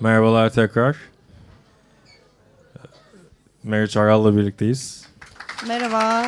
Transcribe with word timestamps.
Merhabalar 0.00 0.50
tekrar. 0.50 0.96
Meriç 3.62 3.96
Aral'la 3.96 4.36
birlikteyiz. 4.36 5.06
Merhaba. 5.68 6.26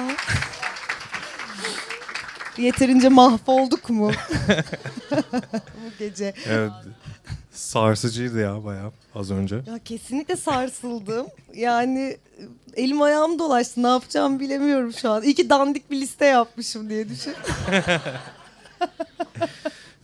Yeterince 2.58 3.08
mahvolduk 3.08 3.90
mu? 3.90 4.10
Bu 5.56 5.98
gece. 5.98 6.34
Evet. 6.46 6.70
Sarsıcıydı 7.52 8.40
ya 8.40 8.64
bayağı 8.64 8.92
az 9.14 9.30
önce. 9.30 9.56
Ya 9.56 9.78
kesinlikle 9.84 10.36
sarsıldım. 10.36 11.26
Yani 11.54 12.16
elim 12.76 13.02
ayağım 13.02 13.38
dolaştı. 13.38 13.82
Ne 13.82 13.88
yapacağımı 13.88 14.40
bilemiyorum 14.40 14.92
şu 14.92 15.10
an. 15.10 15.22
İyi 15.22 15.34
ki 15.34 15.50
dandik 15.50 15.90
bir 15.90 16.00
liste 16.00 16.26
yapmışım 16.26 16.90
diye 16.90 17.08
düşün. 17.08 17.34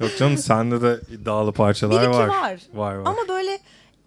Yok 0.01 0.11
canım 0.19 0.38
sende 0.38 0.83
de 0.83 1.01
iddialı 1.15 1.52
parçalar 1.52 2.02
Bir 2.02 2.09
var. 2.09 2.29
var. 2.29 2.61
Var 2.75 2.95
var. 2.95 3.07
Ama 3.07 3.29
böyle 3.29 3.59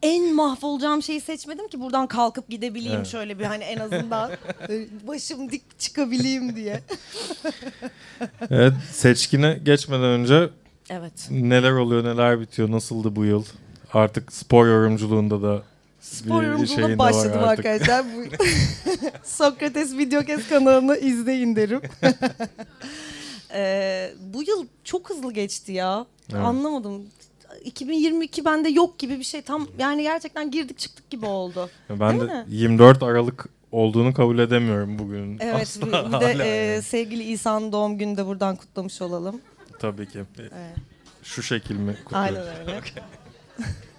en 0.03 0.33
mahvolacağım 0.35 1.03
şeyi 1.03 1.21
seçmedim 1.21 1.67
ki 1.67 1.79
buradan 1.81 2.07
kalkıp 2.07 2.49
gidebileyim 2.49 2.95
Evet. 2.97 3.07
şöyle 3.07 3.39
bir 3.39 3.43
hani 3.45 3.63
en 3.63 3.77
azından 3.77 4.31
böyle 4.69 4.87
başım 5.07 5.51
dik 5.51 5.79
çıkabileyim 5.79 6.55
diye. 6.55 6.79
Evet 8.49 8.73
seçkine 8.91 9.59
geçmeden 9.63 10.03
önce 10.03 10.49
Evet. 10.89 11.27
neler 11.31 11.71
oluyor 11.71 12.03
neler 12.03 12.39
bitiyor 12.39 12.71
nasıldı 12.71 13.15
bu 13.15 13.25
yıl? 13.25 13.45
Artık 13.93 14.33
spor 14.33 14.67
yorumculuğunda 14.67 15.41
da 15.41 15.63
Spor 16.01 16.41
bir 16.41 16.47
yorumculuğuna 16.47 16.97
başladım 16.97 17.43
arkadaşlar. 17.43 18.05
Sokrates 19.23 19.97
Videokes 19.97 20.49
kanalını 20.49 20.97
izleyin 20.97 21.55
derim. 21.55 21.81
Ee, 23.53 24.13
bu 24.33 24.43
yıl 24.43 24.65
çok 24.83 25.09
hızlı 25.09 25.33
geçti 25.33 25.71
ya. 25.71 26.05
Evet. 26.33 26.41
Anlamadım. 26.43 27.01
2022 27.65 28.45
bende 28.45 28.69
yok 28.69 28.99
gibi 28.99 29.19
bir 29.19 29.23
şey. 29.23 29.41
Tam 29.41 29.67
yani 29.79 30.03
gerçekten 30.03 30.51
girdik 30.51 30.77
çıktık 30.77 31.09
gibi 31.09 31.25
oldu. 31.25 31.69
ben 31.89 32.19
Değil 32.19 32.29
de 32.31 32.33
mi? 32.33 32.45
24 32.49 33.03
Aralık 33.03 33.45
olduğunu 33.71 34.13
kabul 34.13 34.39
edemiyorum 34.39 34.99
bugün. 34.99 35.37
Evet 35.39 35.55
Asla 35.61 36.11
bir, 36.21 36.31
bir 36.33 36.39
de 36.39 36.43
e, 36.43 36.47
yani. 36.73 36.81
sevgili 36.81 37.23
İsa'nın 37.23 37.71
doğum 37.71 37.97
gününü 37.97 38.17
de 38.17 38.25
buradan 38.25 38.55
kutlamış 38.55 39.01
olalım. 39.01 39.41
Tabii 39.79 40.09
ki. 40.09 40.23
Evet. 40.39 40.51
Şu 41.23 41.43
şekil 41.43 41.75
mi 41.75 41.97
kutluyoruz? 42.05 42.37
Aynen 42.37 42.59
öyle. 42.67 42.81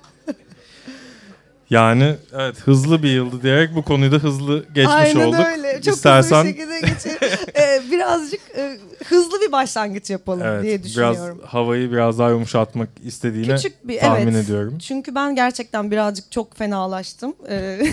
Yani 1.72 2.14
evet 2.32 2.60
hızlı 2.60 3.02
bir 3.02 3.10
yıldı 3.10 3.42
diyerek 3.42 3.74
bu 3.74 3.82
konuyu 3.82 4.12
da 4.12 4.16
hızlı 4.16 4.64
geçmiş 4.74 4.94
Aynen 4.94 5.26
olduk. 5.26 5.46
öyle. 5.46 5.80
Çok 5.82 5.94
İstersen 5.94 6.36
hızlı 6.36 6.48
bir 6.48 6.54
şekilde 6.54 6.80
geçelim. 6.80 7.18
Ee, 7.56 7.82
birazcık 7.90 8.40
e, 8.56 8.78
hızlı 9.04 9.40
bir 9.40 9.52
başlangıç 9.52 10.10
yapalım 10.10 10.46
evet, 10.46 10.62
diye 10.62 10.78
biraz 10.78 10.84
düşünüyorum. 10.84 11.40
havayı 11.46 11.92
biraz 11.92 12.18
daha 12.18 12.30
yumuşatmak 12.30 12.88
istediğine 13.04 13.56
Küçük 13.56 13.88
bir 13.88 14.00
tahmin 14.00 14.32
evet. 14.32 14.44
ediyorum. 14.44 14.78
Çünkü 14.78 15.14
ben 15.14 15.34
gerçekten 15.34 15.90
birazcık 15.90 16.32
çok 16.32 16.56
fenalaştım. 16.56 17.34
Ee, 17.48 17.80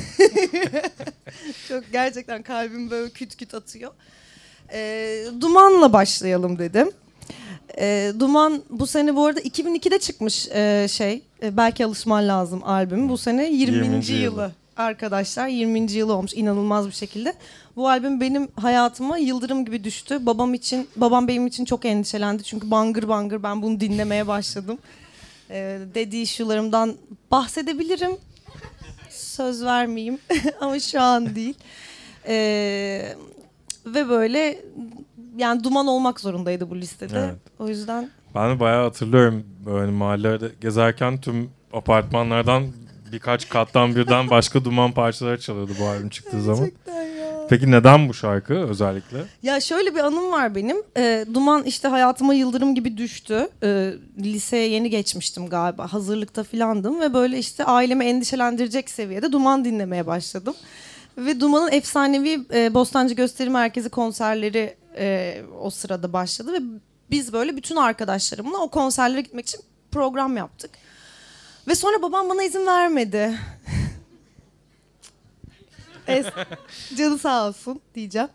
çok 1.67 1.83
gerçekten 1.91 2.41
kalbim 2.41 2.91
böyle 2.91 3.09
küt 3.09 3.35
küt 3.35 3.53
atıyor. 3.53 3.91
Ee, 4.73 5.25
Duman'la 5.41 5.93
başlayalım 5.93 6.59
dedim. 6.59 6.91
Ee, 7.77 8.11
Duman 8.19 8.61
bu 8.69 8.87
sene 8.87 9.15
bu 9.15 9.25
arada 9.25 9.41
2002'de 9.41 9.99
çıkmış 9.99 10.47
e, 10.47 10.87
şey. 10.89 11.21
E, 11.43 11.57
belki 11.57 11.85
alışman 11.85 12.27
lazım 12.27 12.63
albüm. 12.63 13.09
Bu 13.09 13.17
sene 13.17 13.49
20. 13.51 13.77
20. 13.77 13.95
yılı. 13.95 14.21
yılı. 14.21 14.51
Arkadaşlar 14.77 15.47
20. 15.47 15.91
yılı 15.91 16.13
olmuş 16.13 16.33
inanılmaz 16.33 16.87
bir 16.87 16.91
şekilde. 16.91 17.33
Bu 17.75 17.89
albüm 17.89 18.21
benim 18.21 18.47
hayatıma 18.55 19.17
yıldırım 19.17 19.65
gibi 19.65 19.83
düştü. 19.83 20.25
Babam 20.25 20.53
için, 20.53 20.87
babam 20.95 21.27
benim 21.27 21.47
için 21.47 21.65
çok 21.65 21.85
endişelendi. 21.85 22.43
Çünkü 22.43 22.71
bangır 22.71 23.07
bangır 23.07 23.43
ben 23.43 23.61
bunu 23.61 23.79
dinlemeye 23.79 24.27
başladım. 24.27 24.77
Ee, 25.49 25.79
dediği 25.95 26.27
şularımdan 26.27 26.95
bahsedebilirim. 27.31 28.11
Söz 29.09 29.63
vermeyeyim 29.63 30.19
ama 30.61 30.79
şu 30.79 31.01
an 31.01 31.35
değil. 31.35 31.55
Ee, 32.27 33.15
ve 33.85 34.09
böyle 34.09 34.59
yani 35.37 35.63
duman 35.63 35.87
olmak 35.87 36.19
zorundaydı 36.19 36.69
bu 36.69 36.75
listede. 36.77 37.19
Evet. 37.19 37.35
O 37.59 37.67
yüzden 37.67 38.09
Ben 38.35 38.55
de 38.55 38.59
bayağı 38.59 38.83
hatırlıyorum 38.83 39.43
böyle 39.65 39.91
mahallelerde 39.91 40.51
gezerken 40.61 41.21
tüm 41.21 41.49
apartmanlardan 41.73 42.63
birkaç 43.11 43.49
kattan 43.49 43.95
birden 43.95 44.29
başka 44.29 44.65
duman 44.65 44.91
parçaları 44.91 45.39
çalıyordu 45.39 45.71
bu 45.81 45.85
albüm 45.85 46.09
çıktığı 46.09 46.41
zaman. 46.41 46.65
ya. 46.65 47.29
Peki 47.49 47.71
neden 47.71 48.09
bu 48.09 48.13
şarkı 48.13 48.53
özellikle? 48.53 49.17
Ya 49.43 49.59
şöyle 49.59 49.95
bir 49.95 49.99
anım 49.99 50.31
var 50.31 50.55
benim. 50.55 50.77
Ee, 50.97 51.25
Duman 51.33 51.63
işte 51.63 51.87
hayatıma 51.87 52.33
yıldırım 52.33 52.75
gibi 52.75 52.97
düştü. 52.97 53.49
Ee, 53.63 53.93
liseye 54.19 54.69
yeni 54.69 54.89
geçmiştim 54.89 55.49
galiba. 55.49 55.93
Hazırlıkta 55.93 56.43
filandım 56.43 57.01
ve 57.01 57.13
böyle 57.13 57.37
işte 57.37 57.63
ailemi 57.63 58.05
endişelendirecek 58.05 58.89
seviyede 58.89 59.31
Duman 59.31 59.65
dinlemeye 59.65 60.07
başladım. 60.07 60.53
Ve 61.17 61.39
Duman'ın 61.39 61.71
efsanevi 61.71 62.39
e, 62.53 62.73
Bostancı 62.73 63.13
Gösteri 63.15 63.49
Merkezi 63.49 63.89
konserleri 63.89 64.75
e, 64.97 65.41
o 65.61 65.69
sırada 65.69 66.13
başladı 66.13 66.53
ve 66.53 66.59
biz 67.11 67.33
böyle 67.33 67.57
bütün 67.57 67.75
arkadaşlarımla 67.75 68.57
o 68.57 68.69
konserlere 68.69 69.21
gitmek 69.21 69.47
için 69.47 69.61
program 69.91 70.37
yaptık. 70.37 70.71
Ve 71.67 71.75
sonra 71.75 72.01
babam 72.01 72.29
bana 72.29 72.43
izin 72.43 72.65
vermedi. 72.67 73.39
Es- 76.07 76.45
Canı 76.97 77.17
sağ 77.17 77.47
olsun 77.47 77.81
diyeceğim. 77.95 78.27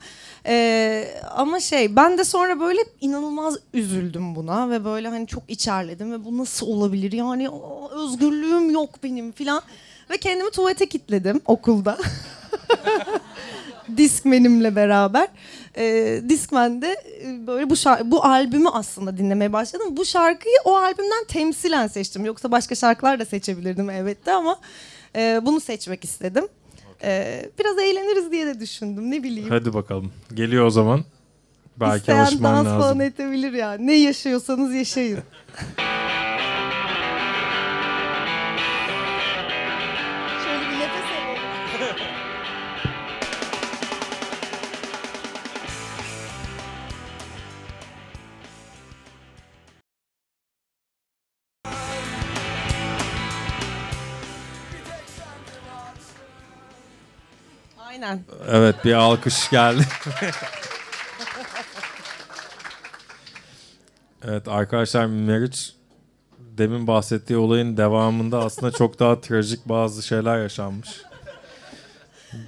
Ee, 0.46 1.08
ama 1.30 1.60
şey 1.60 1.96
ben 1.96 2.18
de 2.18 2.24
sonra 2.24 2.60
böyle 2.60 2.80
inanılmaz 3.00 3.58
üzüldüm 3.72 4.34
buna 4.34 4.70
ve 4.70 4.84
böyle 4.84 5.08
hani 5.08 5.26
çok 5.26 5.42
içerledim 5.48 6.12
ve 6.12 6.24
bu 6.24 6.38
nasıl 6.38 6.66
olabilir 6.66 7.12
yani 7.12 7.48
özgürlüğüm 7.90 8.70
yok 8.70 9.02
benim 9.02 9.32
filan. 9.32 9.62
Ve 10.10 10.18
kendimi 10.18 10.50
tuvalete 10.50 10.88
kilitledim 10.88 11.40
okulda. 11.46 11.98
Discman'imle 13.96 14.76
beraber. 14.76 15.28
Ee, 15.76 16.20
Discman'de 16.28 16.96
e, 17.24 17.46
böyle 17.46 17.70
bu 17.70 17.74
şar- 17.74 18.10
bu 18.10 18.24
albümü 18.24 18.68
aslında 18.68 19.16
dinlemeye 19.18 19.52
başladım. 19.52 19.86
Bu 19.90 20.04
şarkıyı 20.04 20.54
o 20.64 20.76
albümden 20.76 21.24
temsilen 21.28 21.86
seçtim. 21.86 22.24
Yoksa 22.24 22.50
başka 22.52 22.74
şarkılar 22.74 23.18
da 23.20 23.24
seçebilirdim 23.24 23.90
elbette 23.90 24.32
ama 24.32 24.60
e, 25.16 25.40
bunu 25.42 25.60
seçmek 25.60 26.04
istedim. 26.04 26.44
Ee, 27.02 27.50
biraz 27.58 27.78
eğleniriz 27.78 28.32
diye 28.32 28.46
de 28.46 28.60
düşündüm 28.60 29.10
ne 29.10 29.22
bileyim. 29.22 29.48
Hadi 29.48 29.74
bakalım. 29.74 30.12
Geliyor 30.34 30.66
o 30.66 30.70
zaman. 30.70 31.04
Belki 31.76 31.96
İsteyen 31.98 32.18
alışman 32.18 32.54
dans 32.56 32.66
lazım. 32.66 32.80
falan 32.80 33.00
edebilir 33.00 33.52
ya. 33.52 33.72
Ne 33.72 33.94
yaşıyorsanız 33.94 34.74
yaşayın. 34.74 35.18
Aynen. 57.94 58.24
Evet 58.48 58.84
bir 58.84 58.92
alkış 58.92 59.50
geldi. 59.50 59.82
evet 64.24 64.48
arkadaşlar 64.48 65.06
Meriç 65.06 65.74
demin 66.38 66.86
bahsettiği 66.86 67.38
olayın 67.38 67.76
devamında 67.76 68.38
aslında 68.38 68.72
çok 68.72 68.98
daha 68.98 69.20
trajik 69.20 69.68
bazı 69.68 70.02
şeyler 70.02 70.38
yaşanmış. 70.38 71.02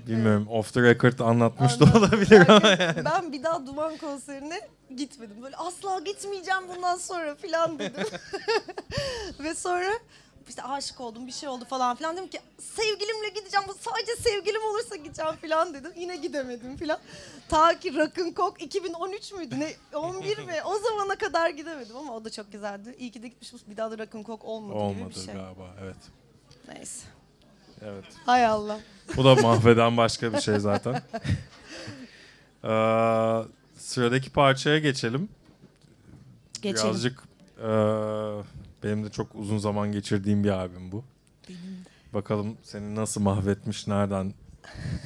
Bilmiyorum 0.07 0.47
off 0.49 0.75
the 0.75 0.83
record 0.83 1.19
anlatmış 1.19 1.81
da 1.81 1.85
olabilir 1.99 2.49
ama 2.49 2.69
yani. 2.69 3.05
Ben 3.05 3.33
bir 3.33 3.43
daha 3.43 3.67
Duman 3.67 3.97
konserine 3.97 4.61
gitmedim. 4.97 5.43
Böyle 5.43 5.57
asla 5.57 6.01
gitmeyeceğim 6.01 6.63
bundan 6.77 6.97
sonra 6.97 7.35
filan 7.35 7.79
dedim. 7.79 8.07
Ve 9.41 9.55
sonra 9.55 9.93
işte 10.49 10.63
aşık 10.63 11.01
oldum 11.01 11.27
bir 11.27 11.33
şey 11.33 11.49
oldu 11.49 11.65
falan 11.65 11.97
filan 11.97 12.17
dedim 12.17 12.29
ki 12.29 12.41
sevgilimle 12.59 13.29
gideceğim 13.29 13.67
sadece 13.81 14.17
sevgilim 14.23 14.63
olursa 14.63 14.97
gideceğim 14.97 15.35
filan 15.41 15.75
dedim. 15.75 15.93
Yine 15.97 16.17
gidemedim 16.17 16.77
filan. 16.77 16.99
Ta 17.49 17.79
ki 17.79 17.95
Rock'n 17.95 18.35
Coke 18.37 18.65
2013 18.65 19.33
müydü 19.33 19.61
ne 19.61 19.75
11 19.99 20.39
mi 20.39 20.55
o 20.65 20.79
zamana 20.79 21.17
kadar 21.17 21.51
gidemedim 21.51 21.97
ama 21.97 22.15
o 22.17 22.25
da 22.25 22.31
çok 22.31 22.53
güzeldi. 22.53 22.97
İyi 22.99 23.11
ki 23.11 23.23
de 23.23 23.29
gitmişim 23.29 23.59
bir 23.67 23.77
daha 23.77 23.91
da 23.91 23.99
Rock'n 23.99 24.23
Coke 24.23 24.47
olmadı, 24.47 24.73
gibi 24.73 24.83
Olmadı 24.83 25.15
bir 25.17 25.21
şey. 25.21 25.35
galiba 25.35 25.75
evet. 25.83 25.97
Neyse. 26.69 27.07
Evet. 27.83 28.05
Hay 28.27 28.47
Allah. 28.47 28.81
Bu 29.17 29.25
da 29.25 29.35
mahveden 29.35 29.97
başka 29.97 30.33
bir 30.33 30.41
şey 30.41 30.59
zaten. 30.59 31.03
Ee, 32.65 32.69
sıradaki 33.79 34.31
parçaya 34.31 34.79
geçelim. 34.79 35.29
Geçelim. 36.63 36.85
Birazcık 36.91 37.23
e, 37.59 37.69
benim 38.87 39.05
de 39.05 39.11
çok 39.11 39.35
uzun 39.35 39.59
zaman 39.59 39.93
geçirdiğim 39.93 40.45
bir 40.45 40.51
albüm 40.51 40.93
bu. 40.93 41.05
Bakalım 42.15 42.57
seni 42.63 42.95
nasıl 42.95 43.21
mahvetmiş, 43.21 43.87
nereden 43.87 44.35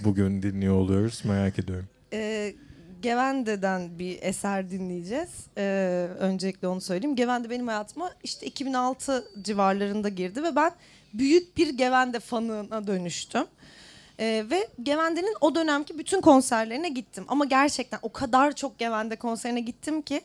bugün 0.05 0.43
dinliyor 0.43 0.75
oluyoruz 0.75 1.23
merak 1.25 1.59
ediyorum. 1.59 1.89
Ee, 2.13 2.55
Gevende'den 3.03 3.99
bir 3.99 4.19
eser 4.23 4.71
dinleyeceğiz. 4.71 5.47
Ee, 5.59 6.09
öncelikle 6.19 6.69
onu 6.69 6.81
söyleyeyim. 6.81 7.17
Gevende 7.17 7.51
benim 7.51 7.69
hayatıma 7.69 8.11
işte 8.25 8.47
2006 8.47 9.25
civarlarında 9.43 10.09
girdi 10.09 10.43
ve 10.43 10.57
ben 10.57 10.73
büyük 11.15 11.57
bir 11.57 11.69
Gevende 11.69 12.21
fanına 12.21 12.87
dönüştüm. 12.87 13.45
Ee, 14.19 14.45
ve 14.51 14.69
Gevende'nin 14.83 15.37
o 15.41 15.55
dönemki 15.55 15.99
bütün 15.99 16.21
konserlerine 16.21 16.89
gittim. 16.89 17.25
Ama 17.29 17.45
gerçekten 17.45 17.99
o 18.03 18.13
kadar 18.13 18.53
çok 18.53 18.79
Gevende 18.79 19.17
konserine 19.17 19.61
gittim 19.61 20.03
ki 20.03 20.21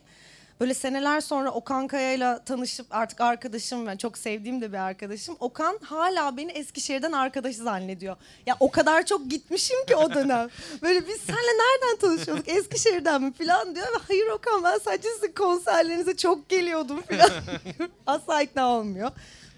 böyle 0.60 0.74
seneler 0.74 1.20
sonra 1.20 1.50
Okan 1.50 1.86
Kaya'yla 1.86 2.44
tanışıp 2.44 2.86
artık 2.90 3.20
arkadaşım 3.20 3.86
ve 3.86 3.98
çok 3.98 4.18
sevdiğim 4.18 4.60
de 4.60 4.72
bir 4.72 4.78
arkadaşım. 4.78 5.36
Okan 5.40 5.78
hala 5.82 6.36
beni 6.36 6.52
Eskişehir'den 6.52 7.12
arkadaşı 7.12 7.62
zannediyor. 7.62 8.16
Ya 8.46 8.56
o 8.60 8.70
kadar 8.70 9.06
çok 9.06 9.30
gitmişim 9.30 9.86
ki 9.86 9.96
o 9.96 10.14
dönem. 10.14 10.48
Böyle 10.82 11.08
biz 11.08 11.20
senle 11.20 11.36
nereden 11.36 11.98
tanışıyorduk? 12.00 12.48
Eskişehir'den 12.48 13.22
mi 13.22 13.32
falan 13.32 13.74
diyor. 13.74 13.86
Ve 13.86 13.98
hayır 14.08 14.26
Okan 14.26 14.64
ben 14.64 14.78
sadece 14.78 15.08
sizin 15.08 15.32
konserlerinize 15.32 16.16
çok 16.16 16.48
geliyordum 16.48 17.02
falan. 17.02 17.30
Asla 18.06 18.42
ikna 18.42 18.68
olmuyor. 18.68 19.10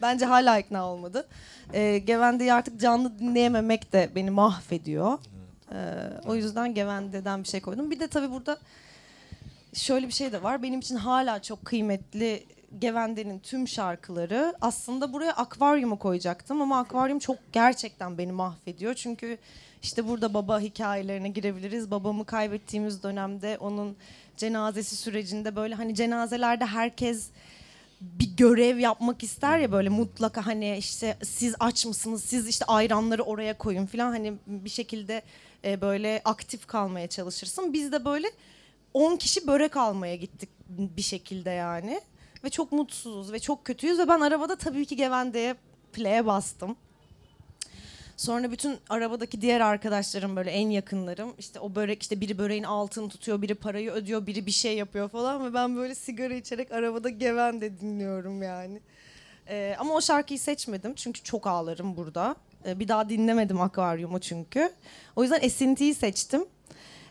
Bence 0.03 0.25
hala 0.25 0.59
ikna 0.59 0.87
olmadı. 0.87 1.29
Ee, 1.73 1.99
Gevende'yi 1.99 2.53
artık 2.53 2.81
canlı 2.81 3.19
dinleyememek 3.19 3.93
de 3.93 4.11
beni 4.15 4.31
mahvediyor. 4.31 5.19
Ee, 5.73 5.77
o 6.27 6.35
yüzden 6.35 6.75
Gevende'den 6.75 7.43
bir 7.43 7.49
şey 7.49 7.61
koydum. 7.61 7.91
Bir 7.91 8.01
de 8.01 8.09
tabii 8.09 8.31
burada 8.31 8.59
şöyle 9.79 10.07
bir 10.07 10.13
şey 10.13 10.33
de 10.33 10.43
var. 10.43 10.63
Benim 10.63 10.81
için 10.81 10.97
hala 10.97 11.43
çok 11.43 11.65
kıymetli 11.65 12.47
Gevende'nin 12.79 13.39
tüm 13.39 13.69
şarkıları. 13.69 14.55
Aslında 14.61 15.13
buraya 15.13 15.33
akvaryumu 15.33 15.99
koyacaktım 15.99 16.63
ama 16.63 16.79
akvaryum 16.79 17.19
çok 17.19 17.37
gerçekten 17.53 18.19
beni 18.19 18.33
mahvediyor. 18.33 18.95
Çünkü 18.95 19.39
işte 19.83 20.09
burada 20.09 20.35
baba 20.35 20.61
hikayelerine 20.61 21.29
girebiliriz. 21.29 21.91
Babamı 21.91 22.25
kaybettiğimiz 22.25 23.03
dönemde 23.03 23.59
onun 23.61 23.97
cenazesi 24.37 24.97
sürecinde 24.97 25.57
böyle 25.57 25.75
hani 25.75 25.95
cenazelerde 25.95 26.67
herkes 26.67 27.31
bir 28.01 28.37
görev 28.37 28.79
yapmak 28.79 29.23
ister 29.23 29.59
ya 29.59 29.73
böyle 29.73 29.89
mutlaka 29.89 30.47
hani 30.47 30.77
işte 30.77 31.17
siz 31.23 31.55
aç 31.61 31.87
mısınız 31.87 32.25
siz 32.25 32.49
işte 32.49 32.65
ayranları 32.65 33.23
oraya 33.23 33.59
koyun 33.59 33.87
falan 33.87 34.11
hani 34.11 34.33
bir 34.47 34.71
şekilde 34.71 35.23
e, 35.65 35.81
böyle 35.81 36.23
aktif 36.25 36.67
kalmaya 36.67 37.07
çalışırsın. 37.07 37.73
Biz 37.73 37.93
de 37.93 38.05
böyle 38.05 38.31
10 38.95 39.17
kişi 39.17 39.47
börek 39.47 39.77
almaya 39.77 40.17
gittik 40.17 40.49
bir 40.69 41.03
şekilde 41.03 41.51
yani. 41.51 42.01
Ve 42.45 42.51
çok 42.51 42.73
mutsuzuz 42.73 43.33
ve 43.33 43.39
çok 43.39 43.65
kötüyüz 43.65 43.99
ve 43.99 44.09
ben 44.09 44.21
arabada 44.21 44.57
tabii 44.57 44.87
ki 44.87 44.97
Gevende'ye 44.97 45.55
play'e 45.93 46.27
bastım. 46.27 46.77
Sonra 48.17 48.51
bütün 48.51 48.79
arabadaki 48.89 49.41
diğer 49.41 49.61
arkadaşlarım 49.61 50.37
böyle 50.37 50.51
en 50.51 50.71
yakınlarım 50.71 51.35
işte 51.39 51.61
o 51.61 51.75
börek 51.75 52.03
işte 52.03 52.21
biri 52.21 52.39
böreğin 52.39 52.63
altını 52.63 53.09
tutuyor, 53.09 53.43
biri 53.43 53.55
parayı 53.55 53.91
ödüyor, 53.91 54.27
biri 54.27 54.47
bir 54.47 54.51
şey 54.51 54.77
yapıyor 54.77 55.09
falan 55.09 55.45
ve 55.45 55.55
ben 55.55 55.77
böyle 55.77 55.95
sigara 55.95 56.35
içerek 56.35 56.73
arabada 56.73 57.09
Gevende 57.09 57.81
dinliyorum 57.81 58.43
yani. 58.43 58.81
Ee, 59.49 59.77
ama 59.79 59.95
o 59.95 60.01
şarkıyı 60.01 60.39
seçmedim 60.39 60.95
çünkü 60.95 61.23
çok 61.23 61.47
ağlarım 61.47 61.97
burada. 61.97 62.37
Ee, 62.67 62.79
bir 62.81 62.89
daha 62.89 63.09
dinlemedim 63.09 63.61
akvaryumu 63.61 64.21
çünkü. 64.21 64.73
O 65.17 65.23
yüzden 65.23 65.41
esintiyi 65.43 65.95
seçtim. 65.95 66.45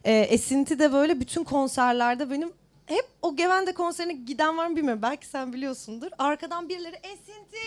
Ee, 0.07 0.11
esinti 0.13 0.79
de 0.79 0.93
böyle 0.93 1.19
bütün 1.19 1.43
konserlerde 1.43 2.29
benim 2.29 2.51
hep 2.85 3.05
o 3.21 3.35
Gevende 3.35 3.73
konserine 3.73 4.13
giden 4.13 4.57
var 4.57 4.67
mı 4.67 4.75
bilmiyorum. 4.75 5.01
Belki 5.01 5.27
sen 5.27 5.53
biliyorsundur. 5.53 6.07
Arkadan 6.17 6.69
birileri 6.69 6.95
esinti 6.95 7.57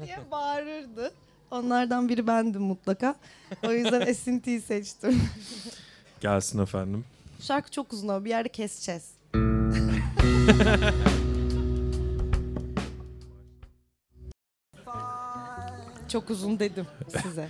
diye 0.06 0.18
bağırırdı. 0.30 1.12
Onlardan 1.50 2.08
biri 2.08 2.26
bendim 2.26 2.62
mutlaka. 2.62 3.14
O 3.66 3.72
yüzden 3.72 4.00
esintiyi 4.06 4.60
seçtim. 4.60 5.22
Gelsin 6.20 6.58
efendim. 6.62 7.04
Şarkı 7.40 7.70
çok 7.70 7.92
uzun 7.92 8.08
ama 8.08 8.24
bir 8.24 8.30
yerde 8.30 8.48
keseceğiz. 8.48 9.10
çok 16.08 16.30
uzun 16.30 16.58
dedim 16.58 16.86
size. 17.22 17.48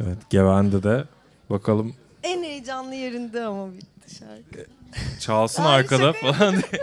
Evet 0.00 0.18
Gevende 0.30 0.82
de 0.82 1.04
bakalım 1.50 1.94
heyecanlı 2.62 2.94
yerinde 2.94 3.44
ama 3.44 3.72
bitti 3.72 4.14
şarkı. 4.14 4.66
çalsın 5.20 5.62
Ay, 5.62 5.76
arkada 5.80 6.12
falan 6.12 6.54
diye. 6.54 6.82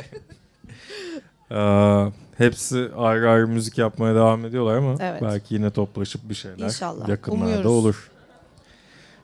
Aa, 1.59 2.09
hepsi 2.37 2.89
ayrı 2.97 3.29
ayrı 3.29 3.47
müzik 3.47 3.77
yapmaya 3.77 4.15
devam 4.15 4.45
ediyorlar 4.45 4.77
ama 4.77 4.95
Evet. 4.99 5.21
belki 5.21 5.53
yine 5.53 5.69
toplaşıp 5.71 6.29
bir 6.29 6.35
şeyler 6.35 6.65
İnşallah, 6.65 7.07
yakınlarda 7.09 7.45
umuyoruz. 7.45 7.71
olur. 7.71 8.11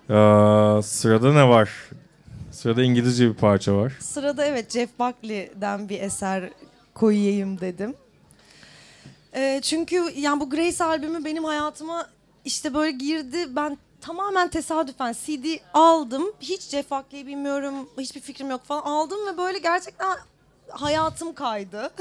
Aa, 0.10 0.82
sırada 0.82 1.34
ne 1.34 1.50
var? 1.50 1.70
Sırada 2.52 2.84
İngilizce 2.84 3.30
bir 3.30 3.34
parça 3.34 3.76
var. 3.76 3.94
Sırada 4.00 4.46
evet 4.46 4.72
Jeff 4.72 4.90
Buckley'den 5.00 5.90
bir 5.90 6.02
eser 6.02 6.50
koyayım 6.94 7.62
dedim. 7.62 7.94
Ee, 9.36 9.60
çünkü 9.64 9.96
yani 10.18 10.40
bu 10.40 10.50
Grace 10.50 10.84
albümü 10.84 11.26
benim 11.26 11.44
hayatıma 11.44 12.08
işte 12.46 12.74
böyle 12.74 12.92
girdi. 12.92 13.38
Ben 13.56 13.78
tamamen 14.02 14.50
tesadüfen 14.50 15.14
CD 15.14 15.46
aldım. 15.74 16.34
Hiç 16.40 16.62
Jeff 16.62 16.92
Buckley'i 16.92 17.28
bilmiyorum. 17.28 17.90
Hiçbir 17.98 18.22
fikrim 18.22 18.50
yok 18.50 18.64
falan. 18.64 18.82
Aldım 18.82 19.28
ve 19.28 19.38
böyle 19.38 19.60
gerçekten 19.60 20.18
hayatım 20.70 21.34
kaydı. 21.34 21.92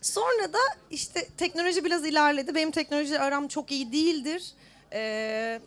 Sonra 0.00 0.52
da 0.52 0.58
işte 0.90 1.28
teknoloji 1.36 1.84
biraz 1.84 2.06
ilerledi. 2.06 2.54
Benim 2.54 2.70
teknolojiyle 2.70 3.20
aram 3.20 3.48
çok 3.48 3.72
iyi 3.72 3.92
değildir. 3.92 4.52
Ee, 4.92 5.60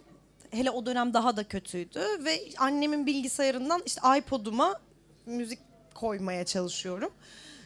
hele 0.51 0.71
o 0.71 0.85
dönem 0.85 1.13
daha 1.13 1.37
da 1.37 1.43
kötüydü 1.43 2.01
ve 2.19 2.41
annemin 2.57 3.05
bilgisayarından 3.05 3.83
işte 3.85 4.01
iPod'uma 4.17 4.79
müzik 5.25 5.59
koymaya 5.93 6.45
çalışıyorum. 6.45 7.11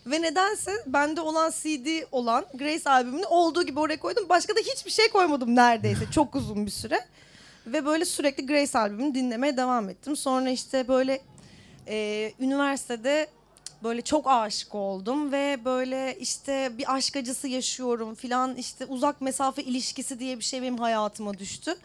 Ve 0.05 0.21
nedense 0.21 0.71
bende 0.85 1.21
olan 1.21 1.51
CD 1.51 2.03
olan 2.11 2.45
Grace 2.53 2.89
albümünü 2.89 3.25
olduğu 3.25 3.63
gibi 3.63 3.79
oraya 3.79 3.99
koydum. 3.99 4.29
Başka 4.29 4.55
da 4.55 4.59
hiçbir 4.59 4.91
şey 4.91 5.09
koymadım 5.09 5.55
neredeyse 5.55 6.05
çok 6.11 6.35
uzun 6.35 6.65
bir 6.65 6.71
süre. 6.71 6.99
Ve 7.67 7.85
böyle 7.85 8.05
sürekli 8.05 8.45
Grace 8.45 8.79
albümünü 8.79 9.15
dinlemeye 9.15 9.57
devam 9.57 9.89
ettim. 9.89 10.15
Sonra 10.15 10.49
işte 10.49 10.87
böyle 10.87 11.21
e, 11.87 12.31
üniversitede 12.39 13.27
böyle 13.83 14.01
çok 14.01 14.27
aşık 14.27 14.75
oldum 14.75 15.31
ve 15.31 15.59
böyle 15.65 16.17
işte 16.19 16.71
bir 16.77 16.95
aşk 16.95 17.15
acısı 17.15 17.47
yaşıyorum 17.47 18.15
filan 18.15 18.55
işte 18.55 18.85
uzak 18.85 19.21
mesafe 19.21 19.63
ilişkisi 19.63 20.19
diye 20.19 20.39
bir 20.39 20.43
şey 20.43 20.61
benim 20.61 20.77
hayatıma 20.77 21.37
düştü. 21.37 21.75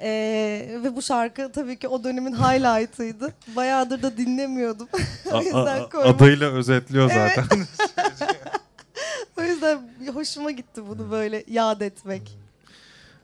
Ee, 0.00 0.78
ve 0.84 0.96
bu 0.96 1.02
şarkı 1.02 1.52
tabii 1.52 1.78
ki 1.78 1.88
o 1.88 2.04
dönemin 2.04 2.32
highlight'ıydı. 2.34 3.32
Bayağıdır 3.56 4.02
da 4.02 4.16
dinlemiyordum. 4.16 4.88
o 5.32 5.38
yüzden 5.42 5.82
koymak- 5.88 6.14
adıyla 6.16 6.50
özetliyor 6.52 7.10
Evet. 7.14 7.32
zaten. 7.36 7.66
O 9.38 9.42
yüzden 9.42 9.80
hoşuma 10.14 10.50
gitti 10.50 10.82
bunu 10.88 11.10
böyle 11.10 11.44
yad 11.48 11.80
etmek. 11.80 12.38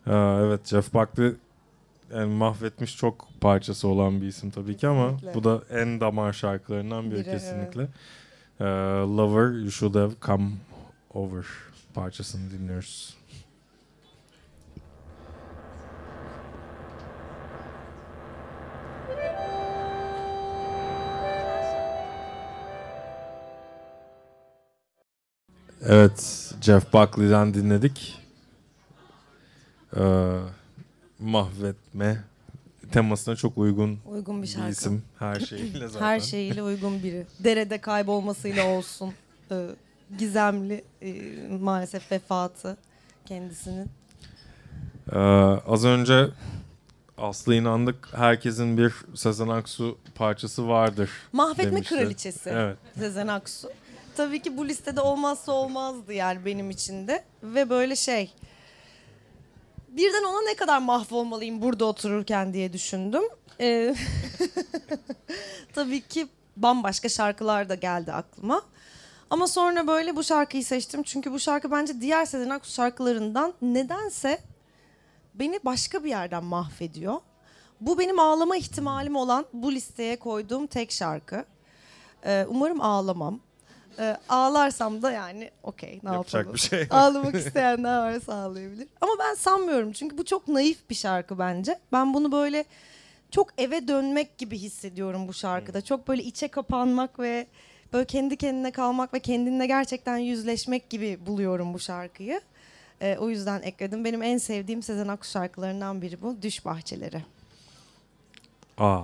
Aa, 0.07 0.41
evet 0.45 0.67
Jeff 0.67 0.95
Buckley 0.95 1.33
yani 2.14 2.35
mahvetmiş 2.35 2.97
çok 2.97 3.29
parçası 3.41 3.88
olan 3.88 4.21
bir 4.21 4.26
isim 4.26 4.50
tabii 4.50 4.76
ki 4.76 4.88
ama 4.88 5.11
Kesinlikle. 5.11 5.35
bu 5.35 5.45
da 5.45 5.62
en 5.71 6.00
damar 6.00 6.33
şarkılarından 6.33 7.11
biri, 7.11 7.19
Biri, 7.21 7.29
evet. 7.29 7.41
kesinlikle. 7.41 7.83
Ee, 8.61 8.64
Lover 9.17 9.59
You 9.61 9.71
Should 9.71 9.95
Have 9.95 10.12
Come 10.23 10.50
Over 11.14 11.45
parçasını 11.95 12.50
dinliyoruz. 12.50 13.17
Evet, 25.87 26.51
Jeff 26.61 26.93
Buckley'den 26.93 27.55
dinledik. 27.55 28.19
Ee, 29.97 30.01
mahvetme 31.19 32.25
temasına 32.93 33.37
çok 33.37 33.59
uygun 33.59 33.99
Uygun 34.07 34.37
bir 34.39 34.43
bir 34.43 34.53
şarkı. 34.53 34.71
isim 34.71 35.03
her 35.19 35.41
şeyiyle 35.41 35.89
zaten. 35.89 36.07
Her 36.07 36.21
şeyiyle 36.21 36.62
uygun 36.62 37.03
biri. 37.03 37.27
Derede 37.39 37.79
kaybolmasıyla 37.81 38.67
olsun. 38.69 39.12
Ee, 39.51 39.67
gizemli 40.19 40.85
e, 41.03 41.12
maalesef 41.61 42.12
vefatı 42.12 42.77
kendisinin. 43.27 43.91
Ee, 45.12 45.19
az 45.67 45.85
önce 45.85 46.29
Aslı 47.19 47.55
inandık 47.55 48.09
herkesin 48.12 48.79
bir 48.79 48.93
Sezen 49.15 49.49
Aksu 49.49 49.99
parçası 50.15 50.69
vardır. 50.69 51.11
Mahvetme 51.33 51.65
demişti. 51.73 51.95
kraliçesi 51.95 52.51
Evet. 52.51 52.77
Sezen 52.99 53.27
Aksu. 53.29 53.69
Tabii 54.16 54.42
ki 54.42 54.57
bu 54.57 54.69
listede 54.69 55.00
olmazsa 55.00 55.52
olmazdı 55.52 56.12
yani 56.12 56.45
benim 56.45 56.71
için 56.71 57.09
de. 57.09 57.25
Ve 57.42 57.71
böyle 57.71 57.97
şey... 57.97 58.35
Birden 59.88 60.25
ona 60.25 60.42
ne 60.42 60.54
kadar 60.54 60.78
mahvolmalıyım 60.78 61.62
burada 61.62 61.85
otururken 61.85 62.54
diye 62.54 62.73
düşündüm. 62.73 63.23
Ee, 63.61 63.95
tabii 65.75 66.00
ki 66.00 66.26
bambaşka 66.57 67.09
şarkılar 67.09 67.69
da 67.69 67.75
geldi 67.75 68.12
aklıma. 68.12 68.62
Ama 69.31 69.47
sonra 69.47 69.87
böyle 69.87 70.16
bu 70.16 70.25
şarkıyı 70.25 70.64
seçtim. 70.64 71.02
Çünkü 71.02 71.33
bu 71.33 71.38
şarkı 71.40 71.71
bence 71.71 72.00
diğer 72.00 72.25
Sezen 72.25 72.50
Aksu 72.50 72.73
şarkılarından 72.73 73.54
nedense 73.62 74.38
beni 75.35 75.61
başka 75.64 76.04
bir 76.04 76.09
yerden 76.09 76.45
mahvediyor. 76.45 77.21
Bu 77.81 77.99
benim 77.99 78.19
ağlama 78.19 78.57
ihtimalim 78.57 79.16
olan 79.16 79.47
bu 79.52 79.73
listeye 79.73 80.19
koyduğum 80.19 80.66
tek 80.66 80.92
şarkı. 80.92 81.45
Ee, 82.25 82.47
umarım 82.49 82.81
ağlamam. 82.81 83.40
Ee, 83.99 84.17
ağlarsam 84.29 85.03
da 85.03 85.13
yani 85.13 85.51
okey 85.63 86.01
ne 86.03 86.13
Yapacak 86.13 86.35
yapalım. 86.35 86.55
bir 86.55 86.61
şey. 86.61 86.87
Ağlamak 86.91 87.35
isteyenler 87.47 87.99
varsa 87.99 88.35
ağlayabilir. 88.35 88.89
Ama 89.01 89.13
ben 89.19 89.35
sanmıyorum 89.35 89.93
çünkü 89.93 90.19
bu 90.19 90.25
çok 90.25 90.49
naif 90.49 90.91
bir 90.91 90.95
şarkı 90.95 91.39
bence. 91.39 91.79
Ben 91.93 92.15
bunu 92.15 92.33
böyle 92.33 92.65
çok 93.31 93.49
eve 93.59 93.89
dönmek 93.89 94.39
gibi 94.39 94.59
hissediyorum 94.59 95.29
bu 95.29 95.33
şarkıda. 95.33 95.81
Çok 95.81 96.09
böyle 96.09 96.23
içe 96.23 96.49
kapanmak 96.49 97.19
ve 97.19 97.47
böyle 97.93 98.05
kendi 98.05 98.37
kendine 98.37 98.71
kalmak 98.71 99.15
ve 99.15 99.21
kendinle 99.21 99.67
gerçekten 99.67 100.17
yüzleşmek 100.17 100.91
gibi 100.91 101.19
buluyorum 101.27 101.75
bu 101.75 101.79
şarkıyı. 101.79 102.41
Ee, 103.01 103.17
o 103.21 103.29
yüzden 103.29 103.63
ekledim. 103.63 104.05
Benim 104.05 104.23
en 104.23 104.39
sevdiğim 104.39 104.83
Sezen 104.83 105.09
Aksu 105.09 105.31
şarkılarından 105.31 106.03
biri 106.03 106.23
bu. 106.23 106.43
Düş 106.43 106.65
Bahçeleri. 106.65 107.23
Aa. 108.79 109.03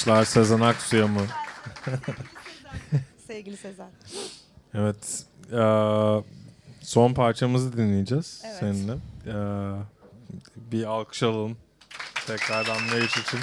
Alkışlar 0.00 0.24
Sezen 0.24 0.60
Aksu'ya 0.60 1.06
mı? 1.06 1.20
Sevgili 3.26 3.56
Sezen. 3.56 3.90
Evet. 4.74 5.24
eee, 5.52 6.24
son 6.82 7.14
parçamızı 7.14 7.76
dinleyeceğiz 7.76 8.42
Evet. 8.44 8.56
seninle. 8.60 8.92
Eee, 9.26 9.82
bir 10.56 10.84
alkış 10.84 11.22
alalım. 11.22 11.56
Tekrardan 12.26 12.82
Meriç 12.82 13.16
için. 13.16 13.40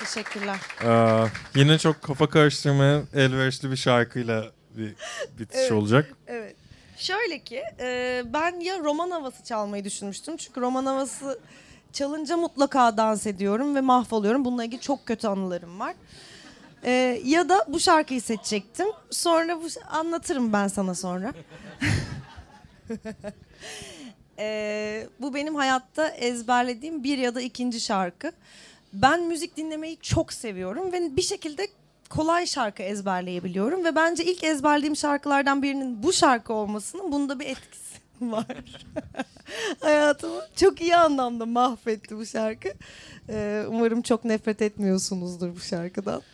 Teşekkürler. 0.00 0.56
Eee, 0.84 1.30
yine 1.54 1.78
çok 1.78 2.02
kafa 2.02 2.28
karıştırmaya 2.28 3.02
elverişli 3.14 3.70
bir 3.70 3.76
şarkıyla 3.76 4.50
bir 4.70 4.94
bitiş 5.38 5.60
Evet. 5.60 5.72
olacak. 5.72 6.08
Evet. 6.26 6.56
Şöyle 6.96 7.38
ki 7.38 7.62
e, 7.80 8.22
ben 8.26 8.60
ya 8.60 8.78
roman 8.78 9.10
havası 9.10 9.44
çalmayı 9.44 9.84
düşünmüştüm. 9.84 10.36
Çünkü 10.36 10.60
roman 10.60 10.86
havası 10.86 11.40
çalınca 11.92 12.36
mutlaka 12.36 12.96
dans 12.96 13.26
ediyorum 13.26 13.74
ve 13.74 13.80
mahvoluyorum. 13.80 14.44
Bununla 14.44 14.64
ilgili 14.64 14.80
çok 14.80 15.06
kötü 15.06 15.28
anılarım 15.28 15.80
var. 15.80 15.94
E, 16.84 17.20
ya 17.24 17.48
da 17.48 17.64
bu 17.68 17.80
şarkıyı 17.80 18.22
seçecektim. 18.22 18.86
Sonra 19.10 19.62
bu 19.62 19.66
anlatırım 19.90 20.52
ben 20.52 20.68
sana 20.68 20.94
sonra. 20.94 21.32
E, 24.38 25.06
bu 25.20 25.34
benim 25.34 25.54
hayatta 25.54 26.08
ezberlediğim 26.08 27.04
bir 27.04 27.18
ya 27.18 27.34
da 27.34 27.40
ikinci 27.40 27.80
şarkı. 27.80 28.32
Ben 28.92 29.22
müzik 29.22 29.56
dinlemeyi 29.56 29.98
çok 30.00 30.32
seviyorum 30.32 30.92
ve 30.92 31.16
bir 31.16 31.22
şekilde 31.22 31.68
kolay 32.08 32.46
şarkı 32.46 32.82
ezberleyebiliyorum 32.82 33.84
ve 33.84 33.94
bence 33.96 34.24
ilk 34.24 34.44
ezberlediğim 34.44 34.96
şarkılardan 34.96 35.62
birinin 35.62 36.02
bu 36.02 36.12
şarkı 36.12 36.52
olmasının 36.52 37.12
bunda 37.12 37.40
bir 37.40 37.46
etkisi 37.46 37.98
var. 38.20 38.46
Çok 40.62 40.80
iyi 40.80 40.96
anlamda 40.96 41.46
mahvetti 41.46 42.16
bu 42.16 42.26
şarkı. 42.26 42.68
Ee, 43.28 43.64
umarım 43.68 44.02
çok 44.02 44.24
nefret 44.24 44.62
etmiyorsunuzdur 44.62 45.56
bu 45.56 45.60
şarkıdan. 45.60 46.22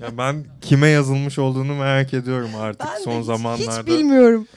Ya 0.00 0.18
ben 0.18 0.44
kime 0.60 0.88
yazılmış 0.88 1.38
olduğunu 1.38 1.74
merak 1.74 2.14
ediyorum 2.14 2.50
artık 2.60 2.88
Ben 2.94 3.02
son 3.02 3.18
hiç, 3.18 3.26
zamanlarda. 3.26 3.80
hiç 3.80 3.86
bilmiyorum. 3.86 4.48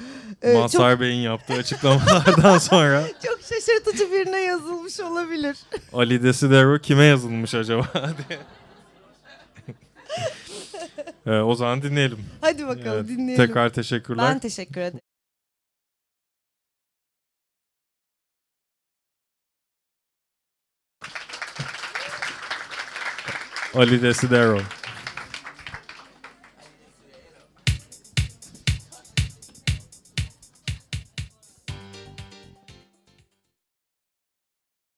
Ee, 0.41 0.53
çok, 0.53 0.61
Mazhar 0.61 0.99
Bey'in 0.99 1.21
yaptığı 1.21 1.53
açıklamalardan 1.53 2.57
sonra 2.71 3.03
çok 3.25 3.39
şaşırtıcı 3.41 4.11
birine 4.11 4.37
yazılmış 4.41 4.99
olabilir. 4.99 5.57
Ali 5.93 6.23
Desidero 6.23 6.79
kime 6.79 7.03
yazılmış 7.03 7.55
acaba 7.55 7.87
diye. 8.29 8.39
Ee, 11.25 11.41
o 11.41 11.55
zaman 11.55 11.81
dinleyelim. 11.81 12.19
Hadi 12.41 12.67
bakalım 12.67 12.87
Evet, 12.87 13.07
dinleyelim. 13.07 13.47
Tekrar 13.47 13.69
teşekkürler. 13.69 14.25
Ben 14.29 14.39
teşekkür 14.39 14.81
ederim. 14.81 15.06
Ali 23.77 23.99
Desidero. 23.99 24.59